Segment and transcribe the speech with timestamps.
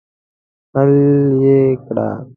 [0.71, 0.91] حل
[1.43, 2.09] یې کړه.